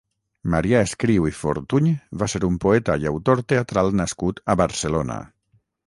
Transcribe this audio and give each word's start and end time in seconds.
Marià 0.53 0.79
Escriu 0.85 1.27
i 1.31 1.33
Fortuny 1.41 1.91
va 2.23 2.29
ser 2.35 2.43
un 2.49 2.57
poeta 2.65 2.99
i 3.05 3.09
autor 3.13 3.45
teatral 3.55 3.97
nascut 4.03 4.45
a 4.55 4.61
Barcelona. 4.65 5.25